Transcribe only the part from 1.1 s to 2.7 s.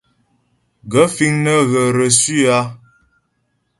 fíŋ nə́ ghə̀ reçu a?